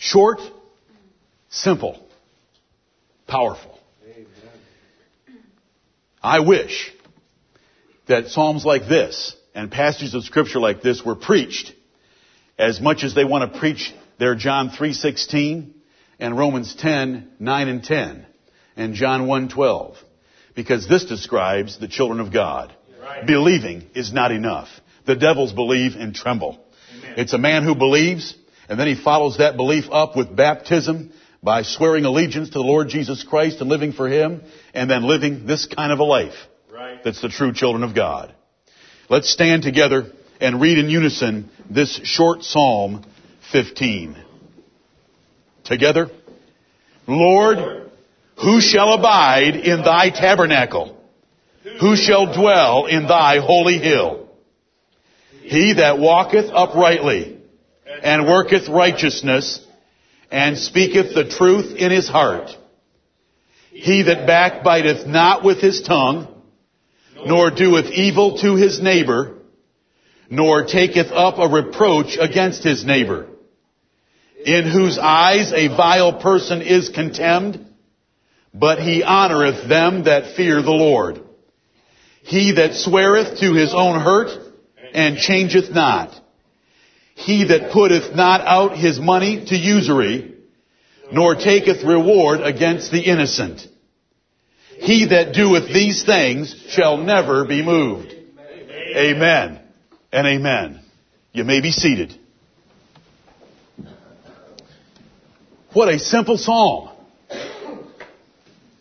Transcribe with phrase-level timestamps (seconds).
[0.00, 0.40] Short,
[1.50, 2.02] simple,
[3.26, 3.78] powerful.
[4.02, 4.26] Amen.
[6.22, 6.90] I wish
[8.06, 11.74] that Psalms like this and passages of scripture like this were preached
[12.58, 15.74] as much as they want to preach their John 3:16
[16.18, 18.26] and Romans 10:9 and 10
[18.78, 19.96] and John 1:12
[20.54, 22.72] because this describes the children of God.
[23.02, 23.26] Right.
[23.26, 24.70] Believing is not enough.
[25.04, 26.58] The devils believe and tremble.
[26.96, 27.14] Amen.
[27.18, 28.34] It's a man who believes
[28.70, 32.88] and then he follows that belief up with baptism by swearing allegiance to the Lord
[32.88, 36.34] Jesus Christ and living for Him and then living this kind of a life.
[36.72, 37.02] Right.
[37.02, 38.32] That's the true children of God.
[39.08, 43.04] Let's stand together and read in unison this short Psalm
[43.50, 44.16] 15.
[45.64, 46.08] Together.
[47.08, 47.90] Lord,
[48.40, 50.96] who shall abide in thy tabernacle?
[51.80, 54.28] Who shall dwell in thy holy hill?
[55.42, 57.39] He that walketh uprightly
[58.02, 59.64] and worketh righteousness
[60.30, 62.50] and speaketh the truth in his heart.
[63.70, 66.28] He that backbiteth not with his tongue,
[67.24, 69.38] nor doeth evil to his neighbor,
[70.28, 73.26] nor taketh up a reproach against his neighbor,
[74.44, 77.66] in whose eyes a vile person is contemned,
[78.54, 81.20] but he honoreth them that fear the Lord.
[82.22, 84.30] He that sweareth to his own hurt
[84.92, 86.19] and changeth not.
[87.20, 90.34] He that putteth not out his money to usury,
[91.12, 93.60] nor taketh reward against the innocent.
[94.78, 98.14] He that doeth these things shall never be moved.
[98.96, 99.60] Amen
[100.10, 100.80] and amen.
[101.32, 102.18] You may be seated.
[105.74, 106.88] What a simple psalm.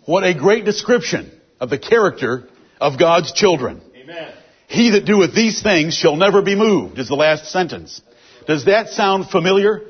[0.06, 1.30] What a great description
[1.60, 2.48] of the character
[2.80, 3.82] of God's children.
[3.95, 4.34] Amen.
[4.67, 8.02] He that doeth these things shall never be moved is the last sentence.
[8.50, 9.81] Does that sound familiar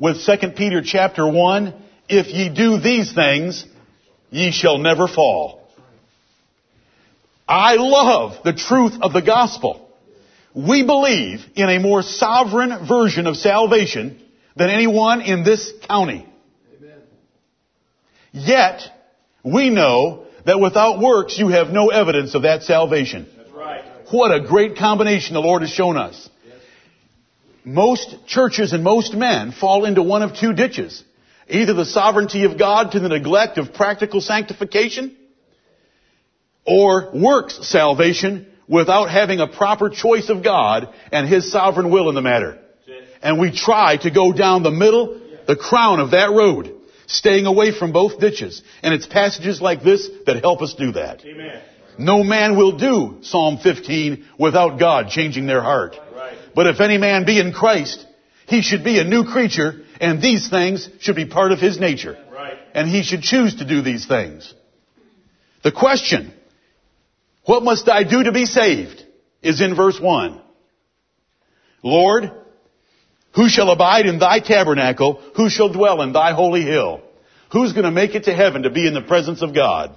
[0.00, 1.74] with 2 Peter chapter 1?
[2.08, 3.64] If ye do these things,
[4.30, 5.62] ye shall never fall.
[7.46, 9.88] I love the truth of the gospel.
[10.56, 14.20] We believe in a more sovereign version of salvation
[14.56, 16.26] than anyone in this county.
[16.76, 16.98] Amen.
[18.32, 18.80] Yet,
[19.44, 23.28] we know that without works you have no evidence of that salvation.
[23.54, 23.84] Right.
[24.10, 26.28] What a great combination the Lord has shown us
[27.64, 31.04] most churches and most men fall into one of two ditches.
[31.48, 35.16] Either the sovereignty of God to the neglect of practical sanctification,
[36.64, 42.14] or works salvation without having a proper choice of God and His sovereign will in
[42.14, 42.58] the matter.
[43.22, 46.74] And we try to go down the middle, the crown of that road,
[47.06, 48.62] staying away from both ditches.
[48.82, 51.24] And it's passages like this that help us do that.
[51.24, 51.60] Amen.
[51.98, 55.96] No man will do Psalm 15 without God changing their heart.
[56.54, 58.06] But if any man be in Christ,
[58.46, 62.18] he should be a new creature, and these things should be part of his nature.
[62.32, 62.58] Right.
[62.74, 64.52] And he should choose to do these things.
[65.62, 66.32] The question,
[67.44, 69.04] what must I do to be saved,
[69.42, 70.40] is in verse 1.
[71.82, 72.30] Lord,
[73.34, 75.22] who shall abide in thy tabernacle?
[75.36, 77.02] Who shall dwell in thy holy hill?
[77.52, 79.96] Who's going to make it to heaven to be in the presence of God?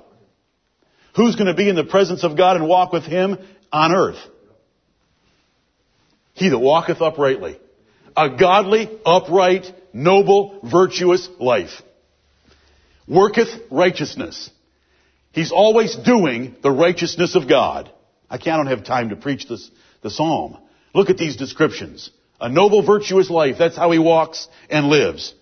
[1.15, 3.37] Who's going to be in the presence of God and walk with Him
[3.71, 4.17] on earth?
[6.33, 7.59] He that walketh uprightly.
[8.15, 11.81] A godly, upright, noble, virtuous life.
[13.07, 14.49] Worketh righteousness.
[15.31, 17.91] He's always doing the righteousness of God.
[18.29, 19.69] I can't have time to preach this,
[20.01, 20.57] the psalm.
[20.93, 22.09] Look at these descriptions.
[22.39, 23.55] A noble, virtuous life.
[23.57, 25.33] That's how he walks and lives.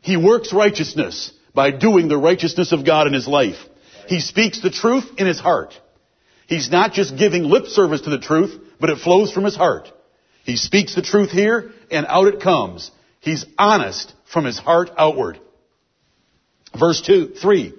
[0.00, 3.58] He works righteousness by doing the righteousness of God in his life.
[4.06, 5.74] He speaks the truth in his heart.
[6.46, 9.88] He's not just giving lip service to the truth, but it flows from his heart.
[10.42, 12.90] He speaks the truth here, and out it comes.
[13.20, 15.38] He's honest from his heart outward.
[16.76, 17.74] Verse 2, 3.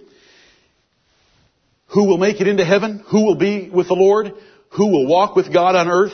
[1.88, 3.04] Who will make it into heaven?
[3.08, 4.32] Who will be with the Lord?
[4.78, 6.14] Who will walk with God on earth?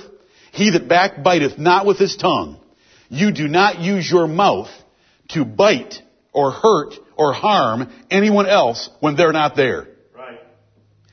[0.53, 2.59] He that backbiteth not with his tongue.
[3.09, 4.69] You do not use your mouth
[5.29, 6.01] to bite
[6.33, 9.87] or hurt or harm anyone else when they're not there.
[10.15, 10.39] Right.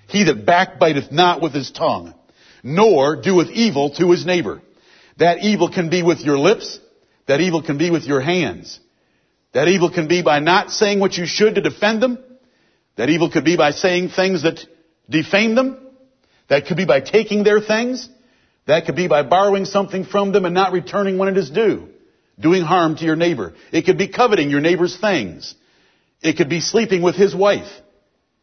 [0.09, 2.15] He that backbiteth not with his tongue
[2.67, 4.61] nor doeth evil to his neighbor.
[5.19, 6.81] That evil can be with your lips.
[7.29, 8.81] That evil can be with your hands.
[9.55, 12.19] That evil can be by not saying what you should to defend them.
[12.97, 14.59] That evil could be by saying things that
[15.09, 15.79] defame them.
[16.49, 18.09] That could be by taking their things.
[18.67, 21.89] That could be by borrowing something from them and not returning when it is due.
[22.39, 23.55] Doing harm to your neighbor.
[23.73, 25.55] It could be coveting your neighbor's things.
[26.21, 27.71] It could be sleeping with his wife.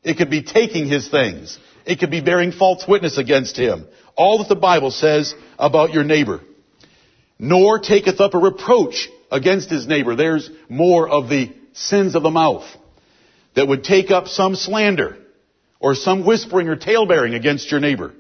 [0.01, 1.59] It could be taking his things.
[1.85, 3.85] It could be bearing false witness against him.
[4.15, 6.41] All that the Bible says about your neighbor.
[7.39, 10.15] Nor taketh up a reproach against his neighbor.
[10.15, 12.65] There's more of the sins of the mouth
[13.55, 15.17] that would take up some slander
[15.79, 18.13] or some whispering or talebearing against your neighbor.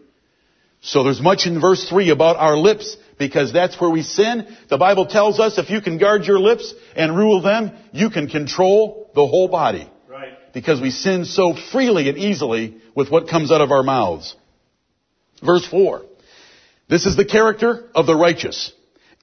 [0.81, 4.53] So there's much in verse 3 about our lips because that's where we sin.
[4.69, 8.27] The Bible tells us if you can guard your lips and rule them, you can
[8.27, 9.89] control the whole body.
[10.09, 10.33] Right.
[10.53, 14.35] Because we sin so freely and easily with what comes out of our mouths.
[15.43, 16.03] Verse 4.
[16.89, 18.71] This is the character of the righteous,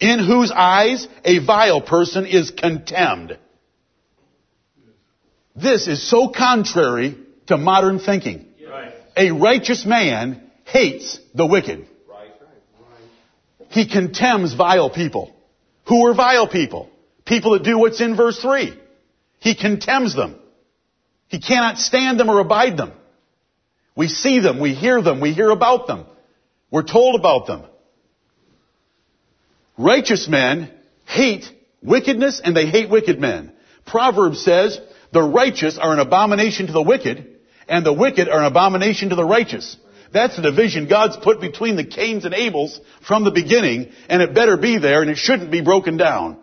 [0.00, 3.38] in whose eyes a vile person is contemned.
[5.55, 8.46] This is so contrary to modern thinking.
[8.69, 8.93] Right.
[9.17, 11.87] A righteous man hates the wicked.
[13.70, 15.32] He contemns vile people.
[15.87, 16.90] Who are vile people?
[17.25, 18.76] People that do what's in verse 3.
[19.38, 20.40] He contemns them.
[21.28, 22.93] He cannot stand them or abide them.
[23.94, 26.06] We see them, we hear them, we hear about them.
[26.70, 27.64] We're told about them.
[29.76, 30.70] Righteous men
[31.05, 31.50] hate
[31.82, 33.52] wickedness and they hate wicked men.
[33.87, 34.78] Proverbs says,
[35.12, 37.26] the righteous are an abomination to the wicked
[37.69, 39.76] and the wicked are an abomination to the righteous.
[40.12, 44.34] That's the division God's put between the Cains and Abels from the beginning, and it
[44.34, 46.38] better be there, and it shouldn't be broken down.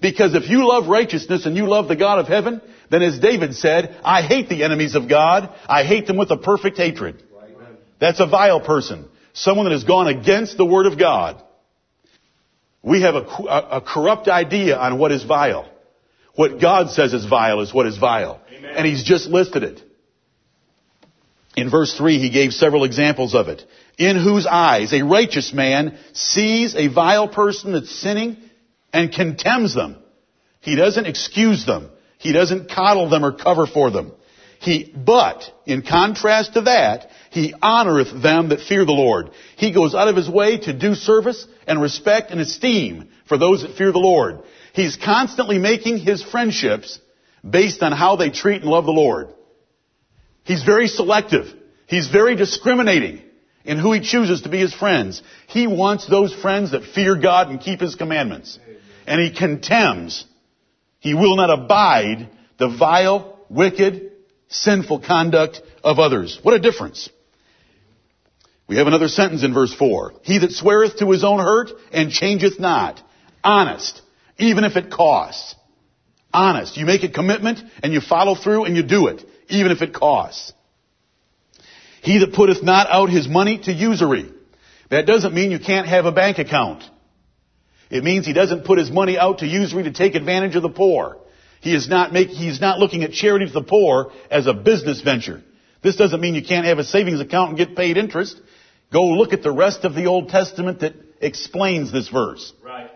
[0.00, 3.54] Because if you love righteousness and you love the God of heaven, then as David
[3.54, 5.54] said, I hate the enemies of God.
[5.68, 7.22] I hate them with a perfect hatred.
[7.98, 9.08] That's a vile person.
[9.36, 11.42] Someone that has gone against the Word of God.
[12.82, 15.70] We have a, a, a corrupt idea on what is vile.
[16.34, 18.40] What God says is vile is what is vile.
[18.50, 18.74] Amen.
[18.76, 19.82] And He's just listed it.
[21.54, 23.62] In verse 3, he gave several examples of it.
[23.98, 28.36] In whose eyes a righteous man sees a vile person that's sinning
[28.92, 29.96] and contemns them.
[30.60, 31.90] He doesn't excuse them.
[32.18, 34.12] He doesn't coddle them or cover for them.
[34.60, 39.30] He, but, in contrast to that, he honoreth them that fear the Lord.
[39.56, 43.62] He goes out of his way to do service and respect and esteem for those
[43.62, 44.42] that fear the Lord.
[44.72, 47.00] He's constantly making his friendships
[47.48, 49.28] based on how they treat and love the Lord.
[50.44, 51.52] He's very selective.
[51.86, 53.22] He's very discriminating
[53.64, 55.22] in who he chooses to be his friends.
[55.48, 58.58] He wants those friends that fear God and keep his commandments.
[59.06, 60.24] And he contemns,
[60.98, 64.12] he will not abide the vile, wicked,
[64.48, 66.38] sinful conduct of others.
[66.42, 67.08] What a difference.
[68.68, 70.14] We have another sentence in verse 4.
[70.22, 73.00] He that sweareth to his own hurt and changeth not.
[73.44, 74.02] Honest.
[74.38, 75.54] Even if it costs.
[76.32, 76.76] Honest.
[76.76, 79.24] You make a commitment and you follow through and you do it.
[79.48, 80.52] Even if it costs.
[82.02, 84.30] He that putteth not out his money to usury.
[84.90, 86.84] That doesn't mean you can't have a bank account.
[87.90, 90.68] It means he doesn't put his money out to usury to take advantage of the
[90.68, 91.18] poor.
[91.66, 95.00] He is not make, he's not looking at charity to the poor as a business
[95.00, 95.42] venture.
[95.82, 98.40] This doesn't mean you can't have a savings account and get paid interest.
[98.92, 102.52] Go look at the rest of the Old Testament that explains this verse.
[102.62, 102.88] Right.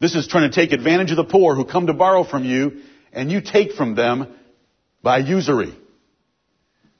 [0.00, 2.80] This is trying to take advantage of the poor who come to borrow from you
[3.12, 4.34] and you take from them
[5.02, 5.76] by usury.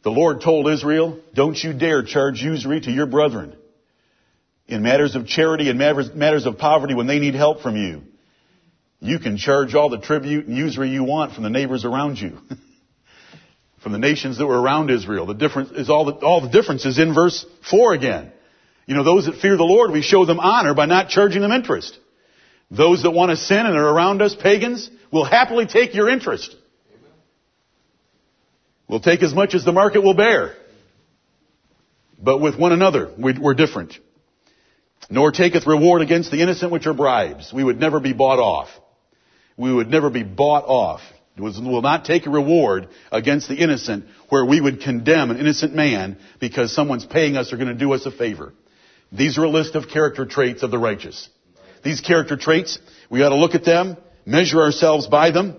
[0.03, 3.57] The Lord told Israel, don't you dare charge usury to your brethren
[4.67, 8.03] in matters of charity and matters of poverty when they need help from you.
[9.01, 12.39] You can charge all the tribute and usury you want from the neighbors around you.
[13.85, 15.27] from the nations that were around Israel.
[15.27, 18.33] The difference is all the, all the difference is in verse 4 again.
[18.87, 21.53] You know, those that fear the Lord, we show them honor by not charging them
[21.53, 21.99] interest.
[22.71, 26.57] Those that want to sin and are around us, pagans, will happily take your interest.
[28.89, 30.55] We'll take as much as the market will bear.
[32.19, 33.95] But with one another, we're different.
[35.11, 37.53] Nor taketh reward against the innocent which are bribes.
[37.53, 38.69] We would never be bought off.
[39.57, 41.01] We would never be bought off.
[41.37, 45.75] We will not take a reward against the innocent where we would condemn an innocent
[45.75, 48.53] man because someone's paying us or going to do us a favor.
[49.11, 51.29] These are a list of character traits of the righteous.
[51.83, 52.79] These character traits,
[53.11, 55.57] we ought to look at them, measure ourselves by them,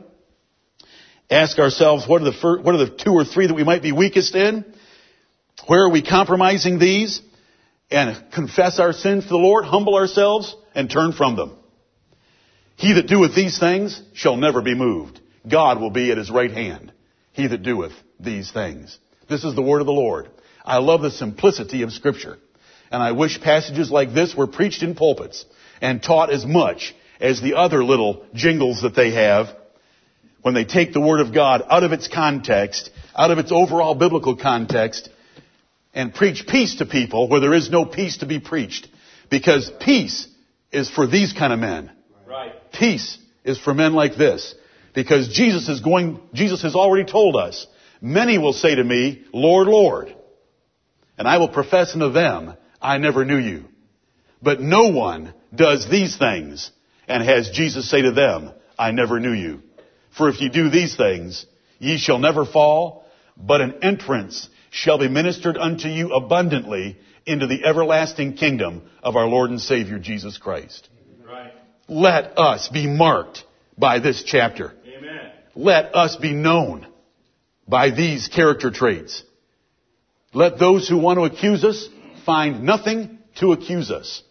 [1.30, 3.92] ask ourselves what are the what are the two or three that we might be
[3.92, 4.66] weakest in?
[5.68, 7.22] Where are we compromising these?
[7.92, 11.58] And confess our sins to the Lord, humble ourselves, and turn from them.
[12.86, 15.20] He that doeth these things shall never be moved.
[15.50, 16.94] God will be at his right hand.
[17.32, 19.00] He that doeth these things.
[19.28, 20.30] This is the word of the Lord.
[20.64, 22.38] I love the simplicity of scripture.
[22.92, 25.46] And I wish passages like this were preached in pulpits
[25.82, 29.48] and taught as much as the other little jingles that they have
[30.44, 33.96] when they take the Word of God out of its context, out of its overall
[33.96, 35.10] biblical context,
[35.96, 38.88] and preach peace to people where there is no peace to be preached.
[39.32, 40.28] Because peace
[40.72, 41.90] is for these kind of men.
[42.78, 44.56] Peace is for men like this.
[44.94, 47.68] Because Jesus is going, Jesus has already told us,
[48.02, 50.16] many will say to me, Lord, Lord.
[51.18, 53.66] And I will profess unto them, I never knew you.
[54.42, 56.72] But no one does these things
[57.08, 59.62] and has Jesus say to them, I never knew you.
[60.18, 61.46] For if ye do these things,
[61.80, 63.06] ye shall never fall,
[63.38, 69.28] but an entrance shall be ministered unto you abundantly into the everlasting kingdom of our
[69.28, 70.90] Lord and Savior Jesus Christ.
[71.88, 73.44] Let us be marked
[73.78, 74.74] by this chapter.
[74.88, 75.32] Amen.
[75.56, 76.88] Let us be known
[77.68, 79.24] by these character traits.
[80.34, 81.88] Let those who want to accuse us
[82.26, 84.24] find nothing to accuse us.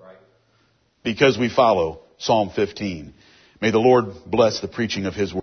[0.00, 0.16] Right.
[1.02, 3.14] Because we follow Psalm 15.
[3.60, 5.42] May the Lord bless the preaching of His word.